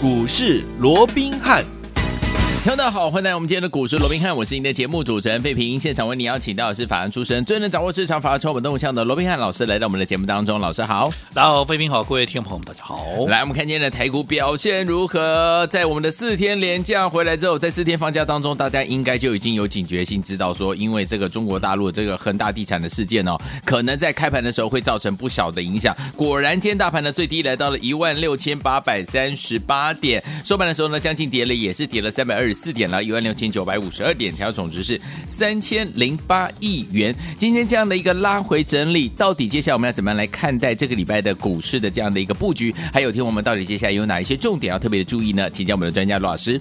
[0.00, 1.77] 股市罗宾汉。
[2.68, 5.80] 听众大家好，欢迎来到我们今天的股市罗宾汉，我是您的节目主持人费平。
[5.80, 10.60] 现场为您邀请到的是法案出身、最能掌握市场法律筹码动向的罗宾汉老师，来到我们的节目当中。
[10.60, 13.06] 老师好，大家好，费平好，各位听众朋友们大家好。
[13.26, 15.66] 来，我们看今天的台股表现如何？
[15.68, 25.96] 在我们的四天连假回来之后，在四天放假当中，大家应该就已经有警觉性，知道说，因为这个中国大陆这个恒大地产的事件哦，可能在开盘的时候会造成不小的影响。
[26.14, 33.28] 果然，今天大盘呢最低来到了一万六千八百三十八点，收盘的时候呢，将近跌了，也是跌了三百二十四点了，一万六。
[33.38, 37.14] 千九百五十二点，成交总值是三千零八亿元。
[37.36, 42.74] 今天这样的一个拉回整理，到底接下来我们要怎么样来看待这个礼拜的股市的这样的一个布局？
[42.92, 45.48] 还有，听我们到底接下来有哪一些重点要特别的注意呢？
[45.48, 46.60] 请教我们的专家罗老师。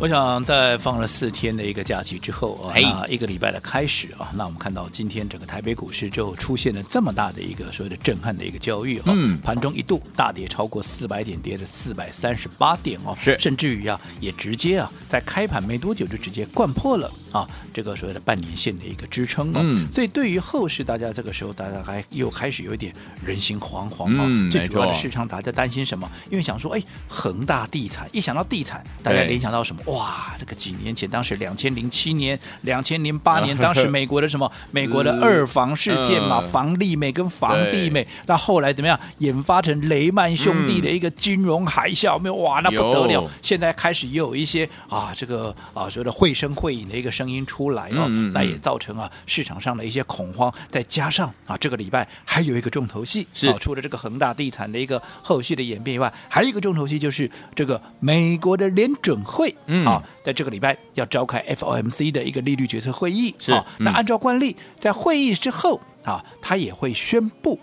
[0.00, 26.08] 我想在放了四天的一个假期之后啊，那一个礼拜的开始啊，那我们看到今天整个台北股市就出现了这么大的一个所谓的震撼的一个交易啊，嗯，盘中一度大跌超过四百点，跌了四百三十八点哦，是，甚至于啊，也直接啊，在开盘没多久就直接掼破了啊，这个所谓的半年线的一个支撑哦，嗯，所以对于后市，大家这个时候大家还又开始有一点人心惶惶啊，嗯，最主要的市场大家担心什么？
[26.30, 29.82] 因为想说，哎，恒大地产一想到地产，大家联想到什么？
[29.88, 34.50] 哇，这个几年前，当时两千零七年、两千零八年， 当时美国的什么？
[34.70, 38.98] 美国的二房事件嘛，房利美跟房地美，那后来怎么样？
[39.18, 43.30] 研发成雷曼兄弟的一个金融海啸，没有哇，那不得了！
[43.40, 50.52] 现在开始也有一些啊，这个啊，所谓的绘声绘影的一个声音出来了，那也造成啊市场上的一些恐慌。
[50.70, 60.02] 再加上啊，这个礼拜还有一个重头戏，是除了这个恒大地产的一个后续的演变以外，还有一个重头戏就是这个美国的联准会啊。
[60.22, 63.64] 在这个礼拜要召开 FOMC 的一个利率决策会议，是、哦。
[63.78, 67.58] 那按照惯例，在会议之后啊，他也会宣布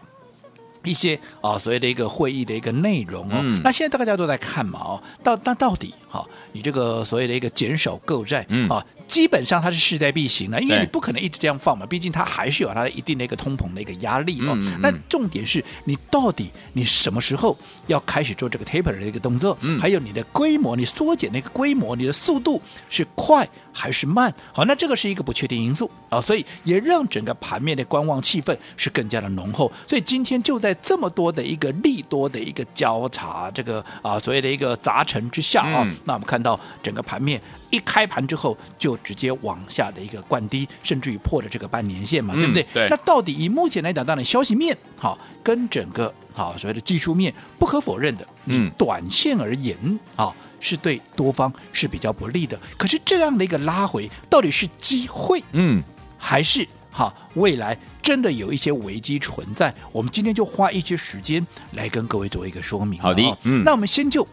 [0.84, 3.38] 一些啊所谓的一个会议的一个内容哦。
[3.40, 8.86] 嗯、那现在大家都在看嘛哦，到那到底哈、啊，你这个所谓的一个减少购债，嗯啊。
[9.08, 14.54] 基本上它是势在必行的，因为你不可能一直这样放嘛，毕竟它还是有它的一定的一个通膨的一个压力哦。
[14.56, 17.58] 嗯嗯、那重点是你到底你什么时候
[17.88, 19.58] 要开始做这个 taper 的一个动作？
[19.62, 24.34] 嗯，还有你的规模，你缩减那个规模，你的速度是快还是慢？
[24.54, 29.72] 好，那这个是一个不确定因素啊，所以也让整个盘面的观望气氛是更加的浓厚。
[29.88, 37.40] 所以今天就在这么多的一个利多的一个交叉，这个啊所谓的一个杂陈之下啊，嗯、那我们看到整个盘面。
[37.76, 42.66] 一开盘之后就直接往下的一个灌低，甚至于破了这个半年线嘛，嗯、对不对？
[42.74, 42.88] 对。
[42.90, 49.76] 那到底以目前来讲，当然消息面好，跟整个好所谓的技术面不可否认的，嗯，短线而言
[50.16, 52.58] 啊，是对多方是比较不利的。
[52.78, 55.84] 可是这样的一个拉回，到底是机会，嗯，
[56.18, 59.74] 还是好未来真的有一些危机存在？
[59.92, 62.98] 我们今天就花一些时间来跟各位做一个说明。
[63.02, 64.26] 好的，嗯，那我们先就。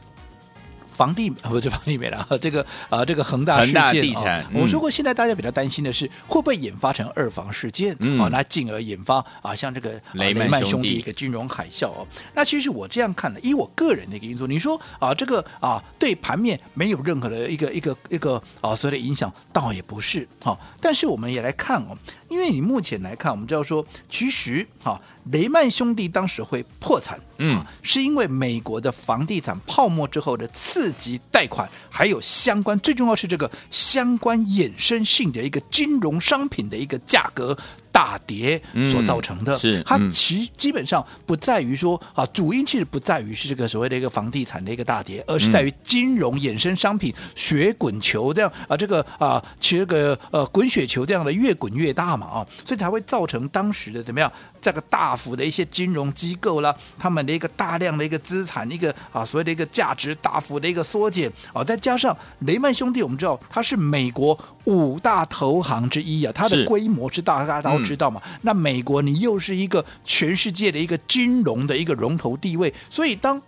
[0.92, 7.98] 房地 不是房地美了， 这个啊，这个恒大事件啊，地产嗯、我说过，现在大家比较担心的是会不会引发成二房事件啊？
[8.00, 12.06] 嗯、那进而引发啊，像这个雷曼兄弟一个金融海啸哦。
[12.34, 20.58] 那其实我这样看的，以我个人的一个因素，你说啊，这个啊对盘面没有任何的一个一个一个啊所谓的影响，倒也不是哈、啊。
[20.80, 21.96] 但是我们也来看哦，
[22.28, 25.00] 因为你目前来看，我们知道说，其实哈。
[25.24, 37.56] 啊雷曼兄弟当时会破产，嗯，是因为美国的房地产泡沫之后的刺激贷款，还有相关，最重要是这个相关衍生性的一个金融商品的一个价格。
[37.92, 38.60] 大跌
[38.90, 62.16] 所造成的，嗯、是、嗯、它其基本上不在于说啊，主因其实不在于是这个所谓的一个房地产的一个大跌，而是在于金融衍生商品雪滚球这样啊，这个啊，其实这个呃滚雪球这样的越滚越大嘛啊，所以才会造成当时的怎么样，这个大幅的一些金融机构啦，他们的一个大量的一个资产一个啊所谓的一个价值大幅的一个缩减啊，再加上
[62.46, 67.81] 雷曼兄弟，我们知道它是美国五大投行之一啊，它的规模是大大到。
[67.84, 68.20] 知道吗？
[68.42, 73.40] 那美国你又是一个全世界的一个金融的一个龙头地位，所以当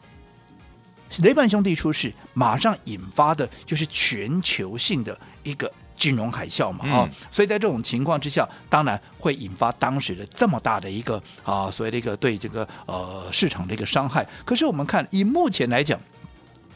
[1.18, 7.08] 雷曼兄弟出事，马上引发的就是全球性的一个金融海啸嘛啊！
[7.08, 14.26] 嗯、所以在这种情况之下，当然会引发当时的这么大的一个啊，所谓的一个对这个呃市场的一个伤害。
[14.44, 16.00] 可是我们看以目前来讲。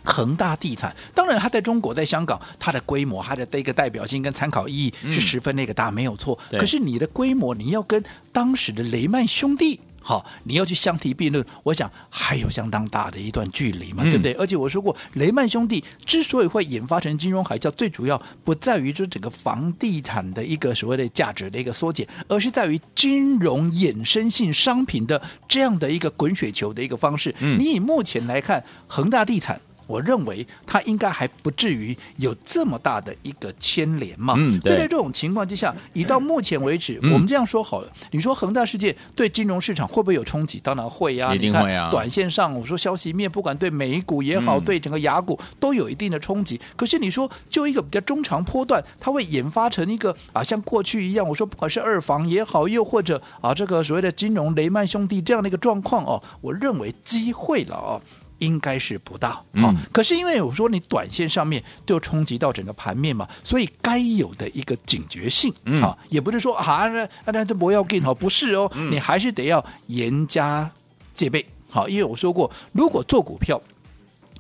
[0.09, 6.39] 恒大地产，当然它在中国，在香港，它的规模、它的这个代表性跟参考意义是十分那个大，嗯、没有错。
[6.53, 8.03] 可是你的规模，你要跟
[8.33, 14.33] 当时的雷曼兄弟，好，你要去相提并论，我想还有相当大的一段距离嘛，嗯、对不对？
[14.33, 27.35] 而且我说过，雷曼兄弟之所以会引发成金融海啸，最主要不在于说整个房地产的一个所谓的价值的一个缩减，而是在于金融衍生性商品的这样的一个滚雪球的一个方式。
[27.41, 29.61] 嗯、你以目前来看，恒大地产。
[29.89, 34.35] 我认为它应该还不至于有这么大的一个牵连嘛。
[34.39, 40.61] 嗯，所以在这种情况之下，以到目前为止，嗯、我们这样说好了，你说恒大世界对金融市场会不会有冲击？
[40.61, 41.89] 当然会啊，一定会啊。
[41.91, 46.61] 短线上，我说消息面，不管对美股也好，嗯、对整个雅股都有一定的冲击。
[46.77, 58.03] 可是你说就一个比较中长波段，它会研发成一个啊，像过去一样，我说不管是二房也好，又或者啊这个所谓的金融雷曼兄弟这样的一个状况哦，我认为机会了哦。
[58.39, 70.71] 应该是不大，好、嗯，可是因为我说你短线上面就冲击到整个盘面嘛，所以该有的一个警觉性，嗯，好，也不是说啊，那那这不要紧好， 不是哦，嗯、你还是得要严加
[71.15, 73.61] 戒备，好，因为我说过，如果做股票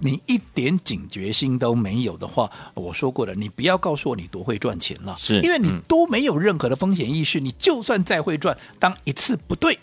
[0.01, 9.77] 你一点警觉心都没有的话，我说过了，你不要告诉我你多会赚钱了，是因为你都没有任何的风险意识，你就算再会赚，当一次不对。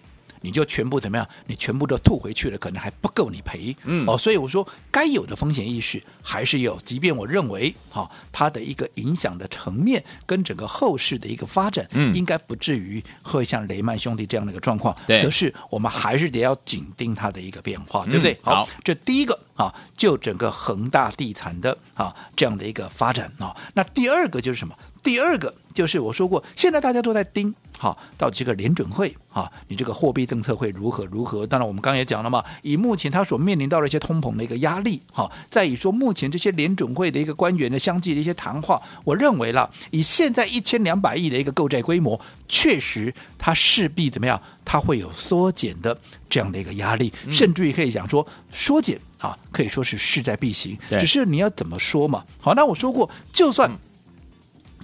[0.45, 1.27] 你就全部怎么样？
[1.47, 3.75] 你全部都吐回去了，可能还不够你赔。
[3.83, 14.95] 嗯，哦，所以我说该有的风险意识还是有，即便我认为哈、哦，它的一个影响的层面跟整个后市的一个发展，嗯，应该不至于会像雷曼兄弟这样的一个状况。
[15.07, 18.37] 对，可是我们还是得要紧盯它的一个变化，对不对？
[18.43, 23.55] 好，这第一个啊，就整个恒大地产的啊这样的一个发展啊。
[23.73, 24.77] 那第二个就是什么？
[25.01, 27.53] 第二个就是我说过，现在大家都在盯。
[27.77, 31.45] 好，到这个联准会啊，你这个货币政策会如何如何？
[31.45, 44.41] 当然，我们刚刚也讲了嘛，以目前他所面临到的一些通膨的一个压力，哈，再以说目前这些联准会的一个官员的相继的一些谈话，我认为了，以现在一千两百亿的一个购债规模，确实它势必怎么样？
[44.63, 45.95] 它会有缩减的
[46.29, 50.77] 这样的一个压力，甚至于可以讲说缩减啊，可以说是势在必行。
[50.89, 52.23] 只是你要怎么说嘛？
[52.39, 53.69] 好，那我说过，就算。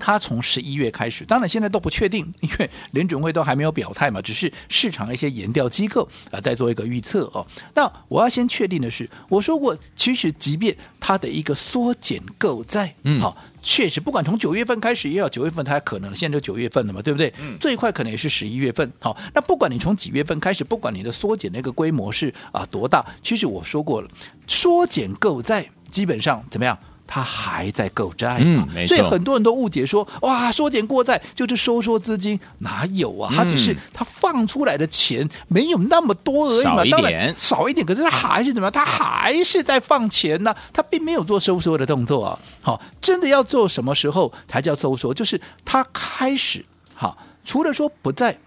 [0.01, 7.45] 他从十一月开始，当然现在都不确定， 因为联准会都还没有表态嘛，只是市场一些研调机构啊在做一个预测哦。
[7.75, 17.31] 那我要先确定的是，我说过，其实即便它的一个缩减购债，嗯，好，确实不管从九月份开始也好，九月份它可能，现在就九月份了嘛，对不对？
[17.39, 18.92] 嗯，最快可能也是十一月份。
[19.00, 24.09] 好，那不管你从几月份开始，不管你的缩减那个规模是啊多大，其实我说过了，
[24.47, 26.77] 缩减购债基本上怎么样？
[27.13, 33.29] 他还在购债，嗯，所以很多人都误解说，哇，缩减过债就是收缩资金，哪有啊？
[33.35, 38.71] 他只是他放出来的钱没有那么多而已嘛，当然少一点，可是他还是怎么样？
[38.71, 42.39] 他还是在放钱呢，他并没有做收缩的动作啊。
[42.61, 45.13] 好，真的要做什么时候才叫收缩？
[45.13, 46.63] 就是他开始，
[46.93, 48.37] 好，除了说不再。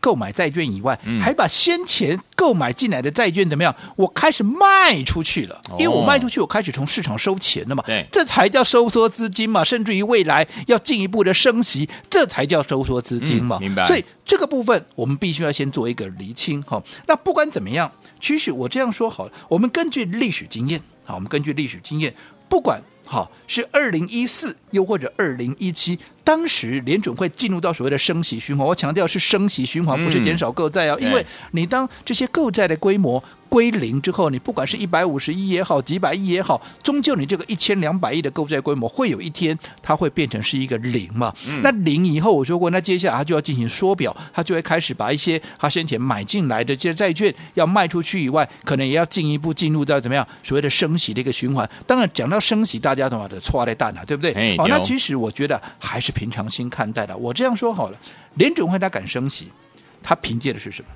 [0.00, 3.74] 购买债券以外，还把先前购买进来的债券怎么样？
[3.96, 7.82] 我开始卖出去了，因为我卖出去，我开始从市场收钱了嘛。
[7.86, 9.62] 对，这才叫收缩资金嘛。
[9.62, 13.58] 甚至于未来要进一步的升息，这才叫收缩资金嘛。
[13.60, 13.84] 明白。
[13.84, 16.82] 所以这个部分我们必须要先做一个厘清哈。
[17.06, 17.90] 那不管怎么样，
[18.20, 22.14] 其实我这样说好了，我们根据历史经验，好，我们根据历史经验，
[22.48, 22.80] 不管。
[23.10, 25.98] 好，是二零一四，又或者二零一七，
[26.28, 28.66] 当时联准会进入到所谓的升息循环。
[28.66, 33.24] 我强调是升息循环，不是减少购债啊，嗯、因为你当这些购债的规模。
[33.48, 41.34] 归零之后，你不管是一百五十亿也好，几百亿也好，终究你这个一千两百亿的购债规模，会有一天它会变成是一个零嘛？
[41.48, 51.66] 嗯、那零以后，我说过，那接下来它就要进行缩表，它就会开始把一些它先前买进来的这些债券要卖出去以外，可能也要进一步进入到怎么样所谓的升息的一个循环。
[51.86, 54.58] 当然，讲到升息，大家的话的错在蛋啊，对不对？
[54.58, 57.16] 好、哦，那其实我觉得还是平常心看待的。
[57.16, 57.98] 我这样说好了，
[58.34, 59.46] 联准会他敢升息，
[60.02, 60.88] 他凭借的是什么？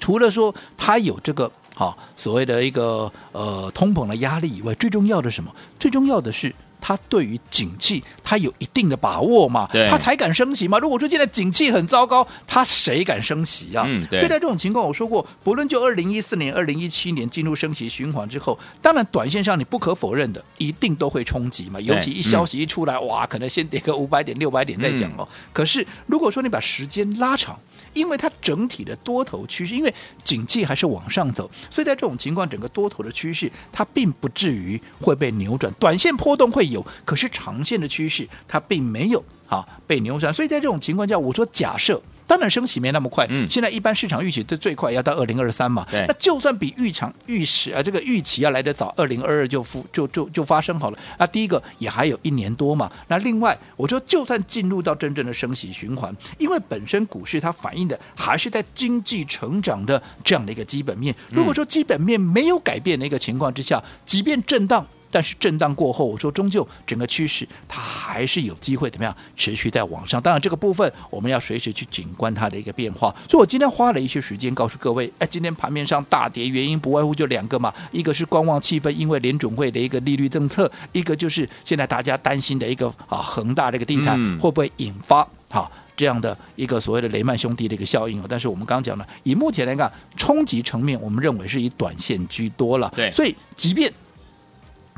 [0.00, 5.54] 除了说他有这个好所谓的一个呃通膨的压力以外，最重要的什么？
[5.78, 10.80] 最重要的是它对于景气他有一定的把握嘛，对它才敢升息嘛。
[10.80, 13.84] 如果说现在景气很糟糕，他谁敢升息啊？
[13.86, 14.18] 嗯，对。
[14.18, 21.80] 所以在这种情况，我说过，不论就二零一四年、二零一七年进入升息循环之后，当然短线上你不可否认的，一定都会冲击嘛。
[21.80, 25.18] 尤其一消息一出来，嗯、哇，可能先跌个五百点、六百点再讲哦。
[25.20, 27.56] 嗯、可是如果说你把时间拉长，
[27.92, 29.94] 因为它整体的多头趋势，因为
[30.24, 35.72] 景气还是往上走，所以在这种情况，整个多头的趋势它并不至于会被扭转。
[35.78, 40.32] 短线波动会有，可是长线的趋势它并没有啊被扭转。
[40.32, 42.00] 所以在这种情况下，我说假设。
[42.32, 50.98] 当然升息没那么快，嗯，现在一般市场预期的最快要到二零二三嘛，对，那就算比预场预时啊这个预期要来得早，二零二二就复就就就发生好了。
[51.18, 61.14] 那第一个也还有一年多嘛，那另外我说就算进入到真正的升息循环，因为本身股市它反映的还是在经济成长的这样的一个基本面。
[61.28, 64.86] 如果说基本面没有改变的一个情况之下，即便震荡。
[65.12, 70.20] 但是震荡过后，我说终究整个趋势它还是有机会怎么样持续在往上。
[70.20, 73.14] 当然这个部分我们要随时去紧观它的一个变化。
[73.28, 85.70] 所以我今天花了一些时间告诉各位，哎，今天盘面上大跌原因不外乎就两个嘛，一个是观望气氛，因为联准会的一个利率政策；一个就是现在大家担心的一个啊恒大这个地产会不会引发好。
[85.74, 92.90] 嗯这样的一个所谓的雷曼兄弟的一个效应，但是我们刚刚讲了，以目前来看，冲击层面，我们认为是以短线居多了。
[92.96, 93.92] 对，所以即便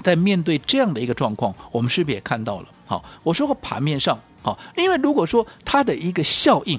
[0.04, 2.68] 在面对这样的一个状况，我们是不是也看到了？
[2.86, 6.78] 好，我说过盘面上，好，因为如果说它的一个效应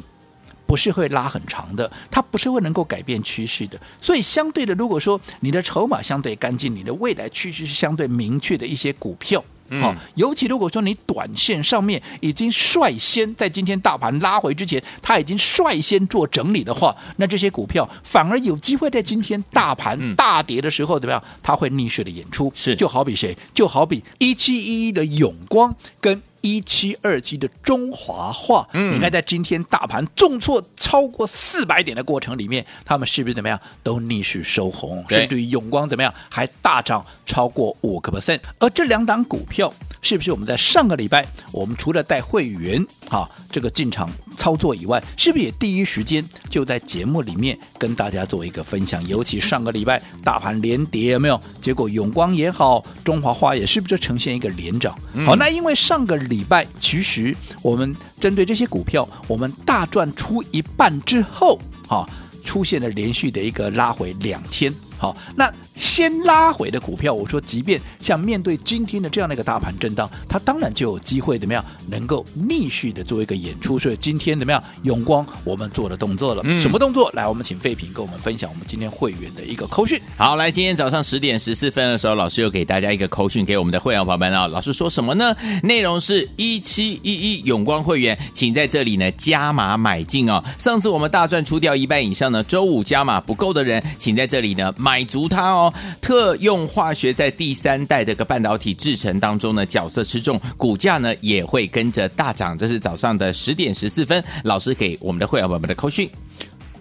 [0.67, 9.44] 不是会拉很长的，它不是会能够改变趋势的，所以相对的，如果说你的筹码相对干净，你的未来趋势是相对明确的一些股票。
[9.81, 21.24] 好、嗯，尤其如果说你短线上面已经率先在今天大盘拉回之前，它已经率先做整理的话，那这些股票反而有机会在今天大盘大跌的时候怎么样？
[21.41, 22.51] 它会逆势的演出。
[22.55, 23.36] 是，就好比谁？
[23.53, 26.22] 就好比一七一一的永光跟。
[26.45, 35.03] 一七二七的中华化，嗯，你看在今天大盘重挫超过四百点的过程里面，他们是不是怎么样都逆势收红？
[35.09, 38.39] 甚至于永光怎么样还大涨超过五个 percent？
[38.59, 39.73] 而这两档股票
[40.03, 49.06] 是不是我们在上个礼拜，我们除了带会员啊这个进场操作以外，是不是也第一时间就在节目里面跟大家做一个分享？
[49.08, 51.42] 尤其上个礼拜大盘连跌有没有？
[51.60, 54.96] 结果永光也好，中华化也是不是就呈现一个连涨？
[55.25, 62.06] 好，那因为上个礼礼拜，其实我们针对这些股票，我们大赚出一半之后，啊，
[62.44, 64.74] 出现了连续的一个拉回两天。
[64.97, 73.77] 好，那先拉回的股票，我说，即便像面对今天的这样的一个大盘震荡，它当然就有机会怎么样，能够逆势的做一个演出。
[73.77, 77.11] 所以今天怎么样，永光我们做的动作了，嗯、什么动作？
[77.11, 79.99] 来，我们请废品跟我们分享我们今天会员的一个扣讯。
[80.17, 84.47] 好，来，今天早上十点十四分的时候，老师又给大家一个扣讯给我们的会员朋友们啊。
[84.47, 85.35] 老师说什么呢？
[85.63, 90.41] 内容是一七一一永光会员，请在这里呢加码买进哦。
[90.57, 94.73] 上次我们大赚出掉一半以上呢，周五加码不够的人，请在这里呢。
[94.86, 102.56] 买足它哦，特用化学在第三代这个半导体制程当中呢，角色吃重，股价呢也会跟着大涨。
[102.56, 106.08] 这是早上的十点十四分，老师给我们的会员朋友们的扣讯。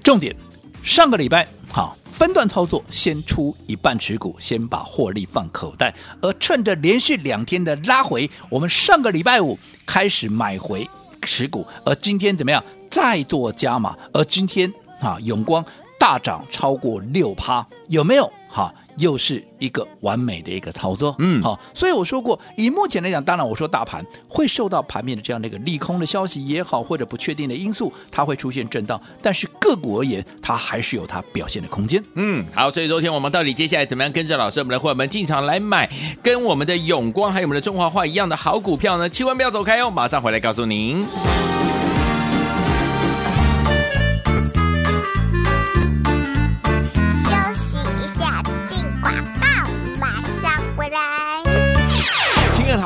[0.02, 0.36] 重点，
[0.82, 10.86] 上个礼拜好分段操作，先出一半持股，先把获利放口袋，而趁着连续两天的拉回，我们上个礼拜五开始买回
[11.22, 12.62] 持股，而今天怎么样？
[12.90, 14.70] 再做加码，而今天
[15.00, 15.64] 啊永光。
[16.04, 18.30] 大涨超过六趴，有没有？
[18.50, 21.16] 哈，又是一个完美的一个操作。
[21.18, 29.00] 嗯，好，所以我说过，以目前来讲，当然我说大盘会受到盘面的这样的一个利空的消息也好，或者不确定的因素，它会出现震荡。
[29.22, 32.04] 但是个股而言，它还是有它表现的空间。
[32.16, 35.90] 嗯，好，所以昨天我们到底接下来怎么样跟着老师我们的伙伴们进场来买，
[36.22, 39.08] 跟我们的永光还有我们的中华化一样的好股票呢？
[39.08, 41.06] 千万不要走开哦，马上回来告诉您。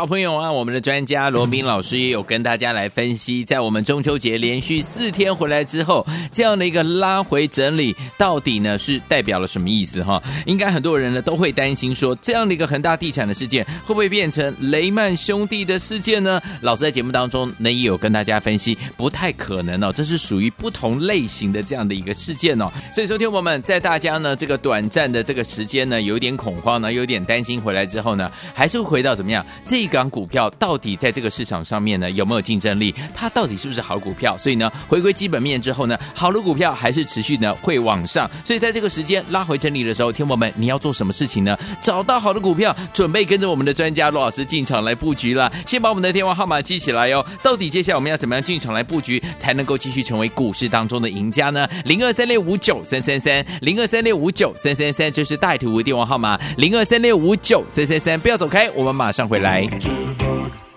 [0.09, 10.23] 朋友啊，我们的专家罗宾老师也有跟大家来分析，在我们中秋节连续四天回来之后，这样的一个拉回整理，到底呢是代表了什么意思哈？
[10.47, 16.41] 应该很多人呢都会担心说，这样的一个恒大地产的事件会不会变成雷曼兄弟的事件呢？
[16.63, 22.71] 老师在节目当中呢也有跟大家分析，不太可能哦，这是属于不同类型的这样的一个事件哦。
[22.95, 29.89] 所以，说，听我们在大家呢这个短暂的这个时间呢有点恐慌呢，有点担心回来之后呢，还是会回到怎么样这？
[29.89, 32.95] 个档股票到底在这个市场上面呢有没有竞争力？
[33.15, 34.37] 它到底是不是好股票？
[34.39, 38.31] 所以呢，回归基本面之后呢，好的股票还是持续呢会往上。
[38.45, 41.59] 所以在这个时间拉回整理的时候，听友们你要做什么事情呢？
[41.81, 45.53] 找到好的股票，准备跟着我们的专家罗老师进场来布局了。
[45.67, 47.25] 先把我们的电话号码记起来哟。
[47.43, 51.69] 到底接下来我们要怎么样进场来布局，才能够继续成为股市当中的赢家呢？
[51.85, 59.67] 零二三六五九三三三，零二三六五九三三三，这是带图的电话号码，零二三六五九三三三，不要走开，我们马上回来。
[59.79, 60.68] Jitterbug.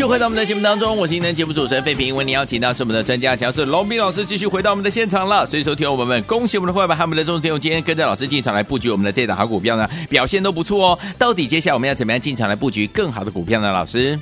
[0.00, 5.44] 就回到我们的节目当中，我是今天节目主持人费平，为您邀请到是我们的专家讲师龙斌老师，继续回到我们的现场了。
[5.44, 10.98] 所以，说，听众朋友们，恭喜我们的会员和我们的忠实听众，今天跟着老师进场来布局我们的这档好股票呢，表现都不错哦。
[11.18, 13.70] 到底接下来我们要怎么样进场来布局更好的股票呢？
[13.70, 14.18] 老师，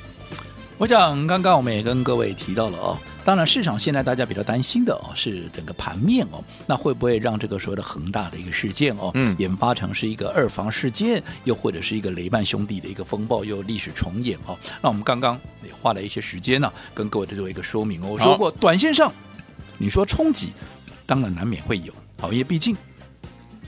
[0.77, 2.97] 我想刚刚我们也跟各位提到了哦，
[3.29, 14.57] 当然市场现在大家比较担心的哦是整个盘面哦，那会不会让这个所谓的恒大的一个事件哦，嗯研发成是一个二房事件，又或者是一个雷曼兄弟的一个风暴又历史重演哦？
[14.81, 18.07] 那我们刚刚也花了一些时间呢、跟各位做一个说明哦。
[18.09, 19.13] 我说过，短线上
[19.77, 20.49] 你说冲击，
[21.05, 22.75] 当然难免会有，好，因为毕竟。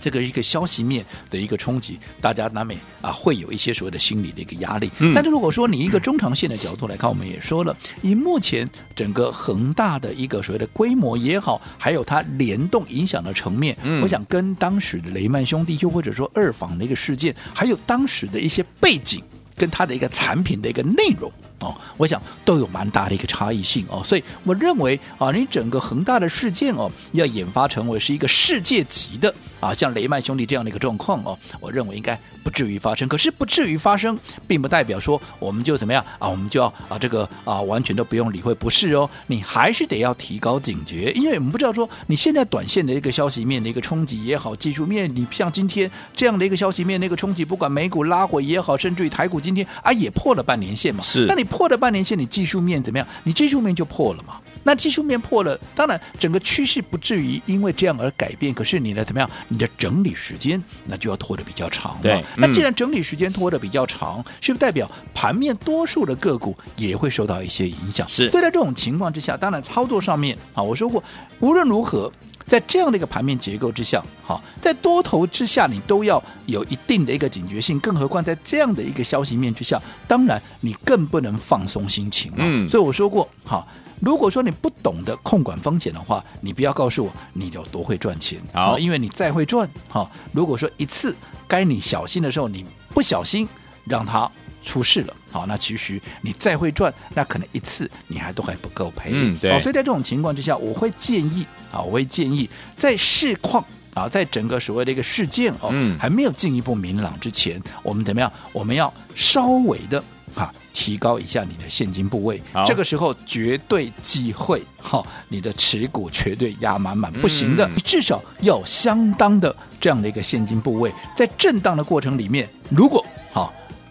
[0.01, 4.89] 这个一个消息面的一个冲击，大家难免啊会有一些所谓的心理的一个压力。
[4.99, 19.23] 嗯但是如果说你一个中长线的角度来看，我们也说了，以目前整个恒大的一个所谓的规模也好，还有它联动影响的层面，嗯我想跟当时的雷曼兄弟，又或者说二房的一个事件，还有当时的一些背景。
[19.57, 21.31] 跟它的一个产品的一个内容
[21.61, 33.07] 哦，我想都有蛮大的一个差异性哦，所以我认为啊，你整个恒大的事件哦，要研发成为是一个世界级的啊，像雷曼兄弟这样的一个状况哦，我认为应该不至于发生。
[33.07, 51.25] 可是不至于发生，并不代表说我们就怎么样啊，我们就要啊这个啊完全都不用理会，不是哦，你还是得要提高警觉，因为我们不知道说你现在短线的一个消息面的一个冲击也好，技术面你像今天这样的一个消息面的一个冲击，不管美股拉回也好，甚至于台股今天啊也破了半年线嘛，是。
[51.27, 53.05] 那你破了半年线，你技术面怎么样？
[53.23, 54.39] 你技术面就破了嘛。
[54.63, 59.29] 那技术面破了，当然整个趋势不至于因为这样而改变，可是你的怎么样？
[59.49, 62.01] 你的整理时间那就要拖得比较长了。
[62.01, 68.07] 对那既嗯然整理时间拖得比较长，是不是代表盘面多数的个股也会受到一些影响？
[68.07, 71.03] 是所以在这种情况之下，当然操作上面啊，我说过，
[71.39, 72.11] 无论如何。
[72.45, 82.37] 在这样的一个盘面结构之下，好，在多头之下，你都要有一定的一个警觉性，更何况在这样的一个消息面之下，当然你更不能放松心情了。
[82.39, 83.67] 嗯所以我说过，好，
[83.99, 91.15] 如果说你不懂得控管风险的话，你不要告诉我你有多会赚钱，好因为你再会赚，好，如果说一次
[91.47, 93.47] 该你小心的时候，你不小心
[93.85, 94.29] 让它。
[94.63, 99.51] 出事了，好，那其实你再会赚，那可能一次你还都还不够赔，嗯对。
[99.59, 105.97] 所以在这种情况之下，我会建议啊，我会建议在市况啊，在整个所谓的一个事件哦，嗯。
[105.97, 108.31] 还没有进一步明朗之前，我们怎么样？
[108.53, 110.03] 我们要稍微的
[110.35, 123.20] 啊，提高一下你的现金部位，这个时候绝对机会哈，你的持股绝对压满满，不行的，至少要相当的这样的一个现金部位，在震荡的过程里面，如果好。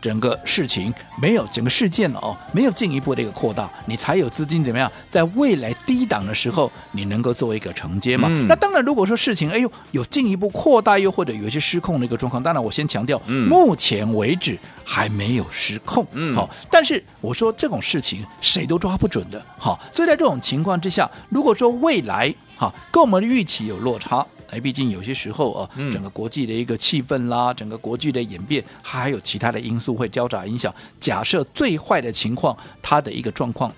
[0.01, 8.29] 整个事情没有整个事件哦，没有进一步的一个扩大，你才有资金怎么样，在未来低档的时候，你能够做一个承接嘛？
[8.31, 24.27] 嗯那当然，如果说事情哎呦有进一步扩大，又或者有一些失控的一个状况，当然我先强调，嗯目前为止还没有失控，嗯好，但是我说这种事情谁都抓不准的，好，所以在这种情况之下，如果说未来好跟我们的预期有落差。
[24.51, 30.75] 哎，毕竟有些时候啊，嗯整个国际的一个气氛啦，整个国际的演变，还有其他的因素会交杂影响。
[30.99, 33.73] 假设最坏的情况，它的一个状况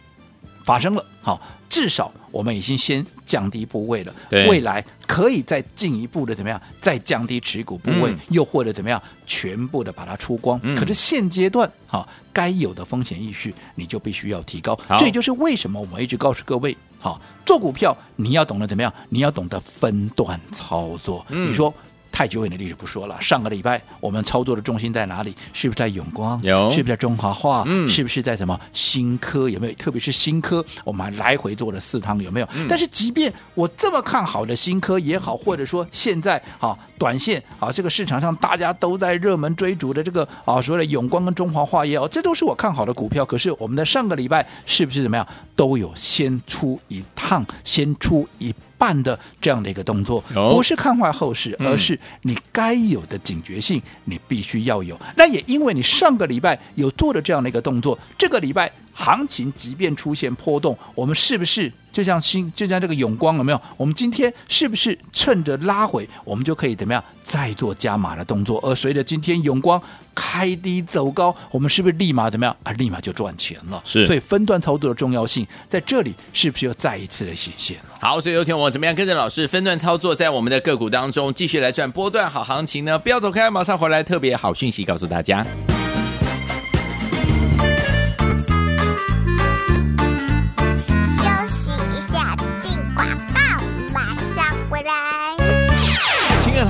[0.65, 4.15] 发生了，好，至少我们已经先降低部位了，
[4.49, 10.59] 未来可以再进一步的怎么样，再降低持股部位，嗯又或者怎么样，全部的把它出光。
[10.63, 14.79] 嗯可是现阶段，好，该有的风险意识你就必须要提高。
[14.99, 21.27] 这也就是为什么我们一直告诉各位，好，做股票你要懂得怎么样，你要懂得分段操作。
[21.29, 21.73] 嗯你说。
[22.13, 25.35] 太久远的历史不说了，上个礼拜我们操作的重心在哪里？
[25.53, 26.39] 是不是在永光？
[26.43, 27.65] 有是不是在中华化？
[27.67, 29.49] 嗯是不是在什么新科？
[29.49, 29.73] 有没有？
[29.73, 32.49] 特别是新科，我们还来回做了四趟，有没有？
[32.55, 43.25] 嗯但是即便我这么看好的新科也好，或者说现在啊短线啊这个市场上大家都在热门追逐的这个啊所谓的永光跟中华化也好，这都是我看好的股票。
[43.25, 45.27] 可是我们的上个礼拜是不是怎么样？
[45.57, 48.55] 都有先出一趟，先出一。
[48.83, 54.99] 半的这样的一个动作，哦不是看坏后市，嗯而是你该有的警觉性，你必须要有。
[55.15, 63.61] 那也因为你上个礼拜有做的这样的一个动作，这个礼拜行情即便出现波动，我们是不是就像新就像这个永光有没有？
[63.77, 68.61] 我们今天是不是趁着拉回，我们就可以怎么样再做加码的动作？
[68.63, 69.81] 而随着今天永光
[70.15, 72.73] 开低走高，我们是不是立马怎么样啊？
[72.73, 73.81] 立马就赚钱了。
[73.85, 77.85] 是，所以分段操作的重要性在这里是不是又再一次的显现了？
[78.01, 82.99] 好，所以有天我怎么样跟着老师分段操作，在我们的个股当中继续来赚波段好行情呢？
[82.99, 85.45] 不要走开，马上回来，特别好讯息告诉大家。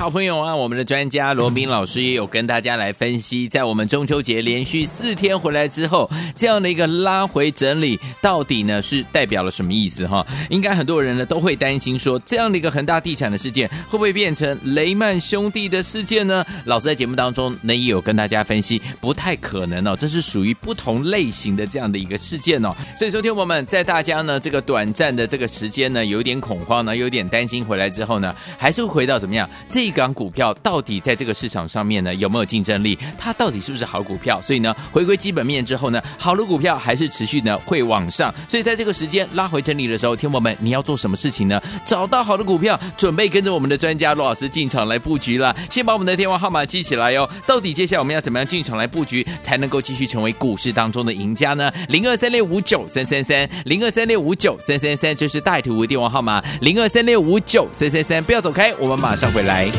[0.02, 10.26] 好朋友啊，我们的专家罗宾老师也有跟大家来分析，在我们中秋节连续四天回来之后，这样的一个拉回整理，到底呢是代表了什么意思哈？
[10.50, 16.44] 应该很多人呢都会担心说，这样的一个恒大地产的事件会不会变成雷曼兄弟的事件呢？
[16.64, 22.74] 老师在节目当中呢也有跟大家分析，不太可能哦，这是属于不同类型的这样的一个事件哦。
[22.98, 29.91] 所以，说，听我们在大家呢这个短暂的这个时间呢有点恐慌呢，有点担心回来之后呢，还是会回到怎么样这？
[29.92, 32.98] 港股票到底在这个市场上面呢有没有竞争力？
[33.18, 34.40] 它到底是不是好股票？
[34.42, 38.34] 所以呢，回归基本面之后呢，好的股票还是持续呢会往上。
[38.48, 41.60] 所以在这个时间拉回整理的时候，听友们你要做什么事情呢？
[41.84, 45.54] 找到好的股票，准备跟着我们的专家罗老师进场来布局了。
[45.70, 47.28] 先把我们的电话号码记起来哟。
[47.46, 51.70] 到底接下来我们要怎么样进场来布局，才能够继续成为股市当中的赢家呢？
[51.88, 59.70] 零二三六五九三三三，零二三六五九三三三，这是带图电话号码，零二三六五九三三三，不要走开，我们马上回来。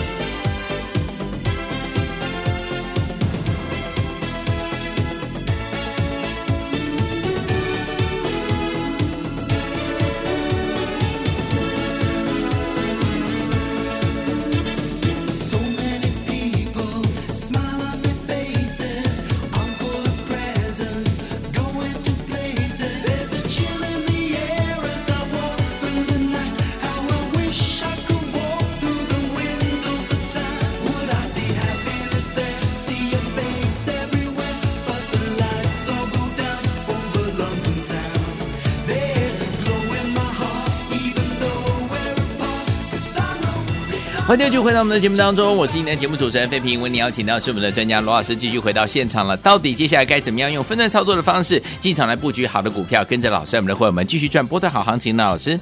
[44.34, 46.82] 欢迎继续回到我们的节目当中，我是今天节目主持人费平。
[46.82, 49.38] 为你邀请到是我们的专家罗老师，继续回到现场了。
[49.38, 55.24] 到底接下来该怎么样用分段操作的方式进场来布局好的股票，跟着老师，我们的伙伴们继续赚波段好行情呢？
[55.24, 55.60] 老师。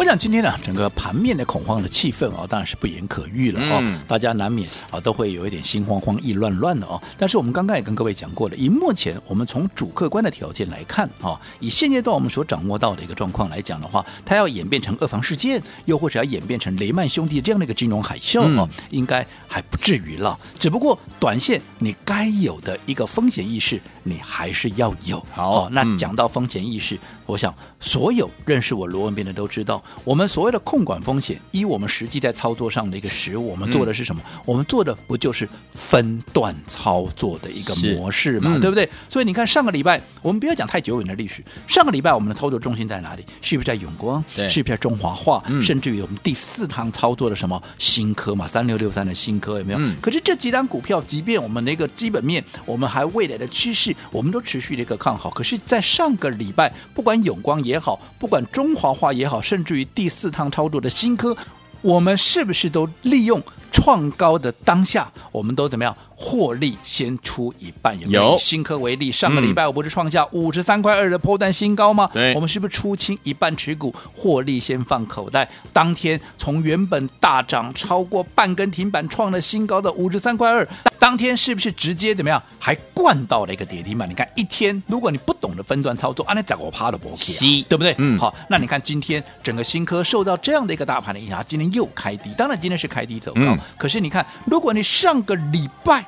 [0.00, 4.00] 我想今天呢，整个盘面的恐慌的气氛哦，当然是不言可喻了哦。
[4.08, 6.98] 大家难免啊都会有一点心慌慌、意乱乱的哦。
[7.18, 20.38] 但是我们刚刚也跟各位讲过了，以目前我们从主客观的条件来看啊，以现阶段我们所掌握到的一个状况来讲的话，它要演变成二房事件，又或者要演变成雷曼兄弟这样的一个金融海啸哦，应该还不至于了。
[20.58, 25.24] 只不过短线你该有的一个风险意识，你还是要有。
[25.32, 29.82] 好，那讲到风险意识，我想所有认识我罗文斌的都知道。
[30.04, 34.22] 我们所谓的控管风险，依我们实际在操作上的一个实务，我们做的是什么？
[34.24, 38.88] 嗯、我们做的不就是分段操作的一个模式嘛，嗯、对不对？
[39.08, 43.24] 所以你看上个礼拜，我们不要讲太久远的历史，上个礼拜我们的操作中心在哪里？
[43.40, 44.22] 是不是在永光？
[44.34, 45.42] 对是不是在中华化？
[45.46, 49.78] 嗯、甚至于我们第四趟操作的什么新科嘛，三六六三的新科有没有？
[49.80, 55.30] 嗯、可是这几档股票，即便我们的一个基本面，我们还未来的趋势，我们都持续的一个看好。
[55.30, 61.36] 可是，在上个礼拜，不管永光也好，不管中华化也好，甚至于第四趟操作的新科，
[61.82, 65.96] 我们是不是都利用创高的当下，我们都怎么样？
[66.22, 68.32] 获利先出一半，有没有？
[68.32, 72.10] 有新科为例，上个礼拜我不是创下五十三块二的破蛋新高吗？
[72.12, 75.48] 对，我们是不是出清一半持股，获利先放口袋？
[75.72, 82.40] 当天从原本大涨超过半根停板，创了新高的五十三块二，当天是不是直接怎么样？
[82.58, 84.06] 还灌到了一个跌停板？
[84.06, 87.62] 你看一天，如果你不懂得分段操作，啊，那怎么趴的波起？
[87.62, 87.94] 对不对？
[87.96, 96.04] 嗯，好，那你看今天整个新科受到这样的一个大盘的影响，今天又开低，当然今天是开低走高，嗯、可是你看，如果你上个礼拜。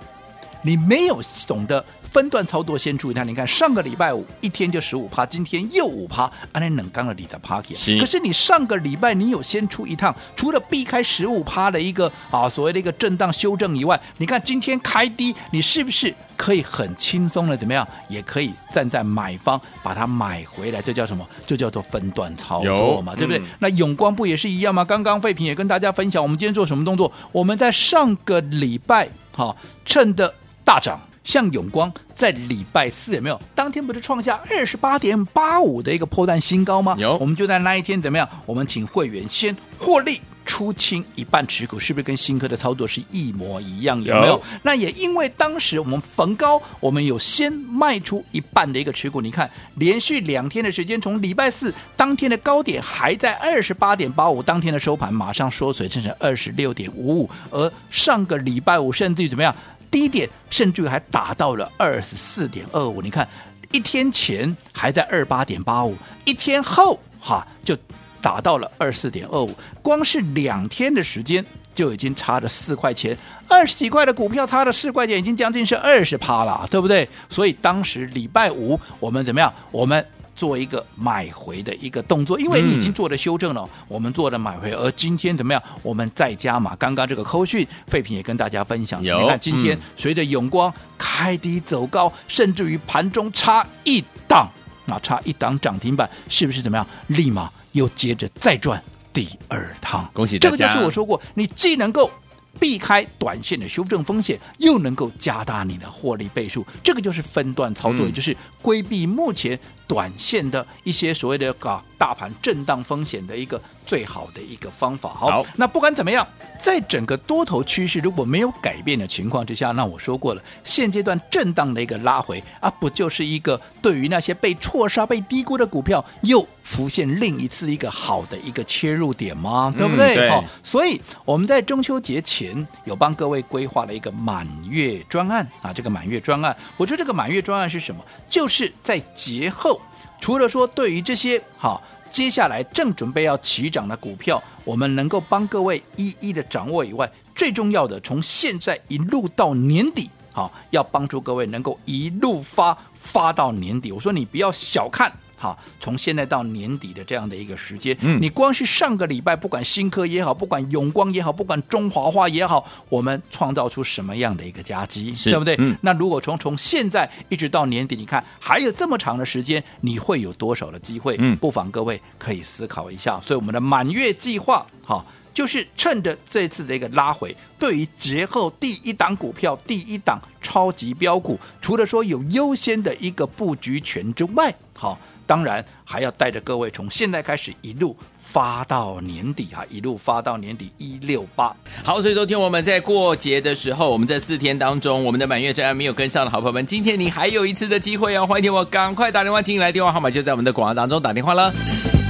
[0.62, 3.24] 你没有懂得分段操作，先注意它。
[3.24, 7.98] 你看上个礼拜五一天就十五趴，今天又五趴，安尼冷刚的你在趴起。
[7.98, 17.86] 可是你上个礼拜你有先出一趟，除了避开十五趴的一个啊所谓的一个震荡修正以外，你看今天开低，你是不是可以很轻松的怎么样？
[18.08, 21.26] 也可以站在买方把它买回来，这叫什么？
[21.46, 23.38] 就叫做分段操作嘛，对不对？
[23.40, 24.84] 嗯、那永光不也是一样吗？
[24.84, 27.10] 刚刚废品也跟大家分享，我们今天做什么动作？
[27.32, 30.32] 我们在上个礼拜好、啊、趁的。
[30.64, 33.40] 大涨，像永光在礼拜四有没有？
[33.54, 36.94] 当天不是创下二十八点八五的一个破蛋新高吗？
[36.98, 38.28] 有，我们就在那一天怎么样？
[38.46, 40.20] 我们请会员先获利。
[40.44, 43.96] 出清一半持股，是不是跟新科的操作是一模一样？
[44.02, 44.32] 有没有？
[44.32, 49.20] 有那也因为当时我们逢高，我们有先卖出一半的一个持股。
[49.20, 57.30] 你看，连续两天的时间，从礼拜四当天的高点还在二十八点八五，当天的收盘马上缩水，变成二十六点五五。
[57.52, 59.54] 而上个礼拜五，甚至于怎么样，
[59.92, 63.00] 低点甚至还达到了二十四点二五。
[63.00, 63.28] 你看，
[63.70, 67.78] 一天前还在二八点八五，一天后哈就。
[68.22, 69.52] 达到了二四点二五，
[69.82, 77.08] 光是两天的时间就已经差了四块钱，二十几块的股票差了四块钱，已经将近是二十趴了，对不对？
[77.28, 79.52] 所以当时礼拜五我们怎么样？
[79.72, 80.06] 我们
[80.42, 84.72] 做一个买回的一个动作，因为你已经做了修正了，嗯、我们做了买回。
[84.72, 85.62] 而今天怎么样？
[85.84, 86.74] 我们再加码。
[86.74, 94.50] 刚刚这个扣讯废品也跟大家分享，你看今天随着永光开低走高，嗯、甚至于盘中差一档，
[94.86, 96.84] 那差一档涨停板，是不是怎么样？
[97.06, 97.48] 立马。
[97.70, 100.56] 又接着再赚第二趟，恭喜大家！
[100.56, 102.10] 这个就是我说过，你既能够
[102.58, 113.62] 避开短线的修正风险，又能够加大你的获利倍数，这个就是分段操作，嗯、也就是规避目前短线的一些所谓的搞大盘震荡风险的一个。
[113.84, 115.08] 最好的一个方法。
[115.12, 116.24] 好，好，那不管怎么样，
[116.56, 129.74] 在整个多头趋势如果没有改变的情况之下，那我说过了，现阶段震荡的一个拉回啊，不就是一个对于那些被错杀、被低估的股票，又浮现另一次一个好的一个切入点吗？
[129.76, 130.30] 对不对？
[130.30, 138.00] 好、嗯，所以我们在中秋节前有帮各位规划了一个满月专案啊，这个满月专案，我觉得这个满月专案是什么？
[138.30, 139.80] 就是在节后，
[140.20, 141.82] 除了说对于这些好。
[142.10, 153.90] 接下来正准备要起涨的股票，我们能够帮各位一一的掌握以外，最重要的从现在一路到年底，好，要帮助各位能够一路发发到年底。
[153.90, 155.10] 我说你不要小看。
[155.42, 165.56] 好，从现在到年底的这样的一个时间，嗯，你光是上个礼拜，不管新科也好，不管永光也好，不管中华化也好，我们创造出什么样的一个佳绩，是对不对？
[165.58, 171.16] 嗯，那如果从从现在一直到年底，你看还有这么长的时间，你会有多少的机会？
[171.18, 173.20] 嗯，不妨各位可以思考一下。
[173.20, 184.98] 所以我们的满月计划，好，就是趁着这次的一个拉回，对于节后第一档股票、第一档超级标股，除了说有优先的一个布局权之外，好。
[185.24, 191.54] 当然还要带着各位从现在开始一路发到年底啊，一路发到年底一六八。
[191.82, 202.01] 好，所以昨天我们在过节的时候，我们这四天当中，我们的满月专案没有跟上的好朋友们，今天你还有一次的机会哦，欢迎听我赶快打电话进来，电话号码就在我们的广告当中打电话了。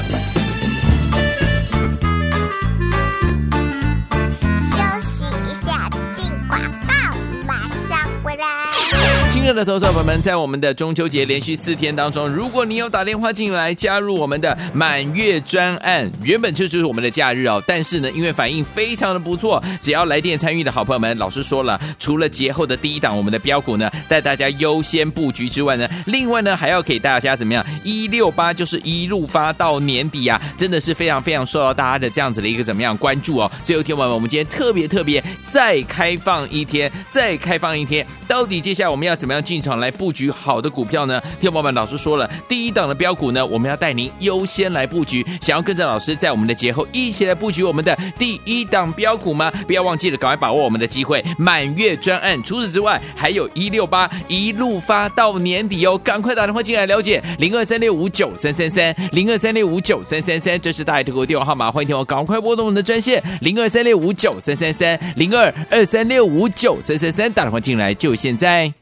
[9.43, 17.61] 亲爱的投资朋友们，在我们的中秋节连续四天当中，如果你有打电话进来加入我们的满月专案，原本这就是我们的假日哦。
[17.67, 27.67] 但是呢，因为反应非常的不错，只要来电参与的好朋友们，老师说了，除了节后的第一档我们的标股呢，带大家优先布局之外呢，另外呢还要给大家怎么样？
[27.83, 33.51] 一六八就是一路发到年底啊，真的是非常非常受到大家的这样子的一个怎么样关注哦。
[33.65, 39.32] 所以有天晚我们今天特别特别再开放一天，再开放一天，到底接下来我们要怎么？
[39.33, 41.21] 要进场来布局好的股票呢？
[41.41, 45.25] 听众朋友们，老师说了，第一档的标股呢，我们要带您优先来布局。
[45.41, 49.51] 想要跟着老师在我们的节后一起来布局我们的第一档标股吗？
[49.67, 52.41] 不要忘记了，赶快把握我们的机会，满月专案。
[52.43, 68.82] 除此之外，还有一六八一路发到年底哦，赶快打电话进来了解零二三六五九三三三零二三六五九三三三，这是大爱投顾电话号码，欢迎听我赶快拨动我们的专线零二三六五九三三三零二二三六五九三三三，打电话进来就现在。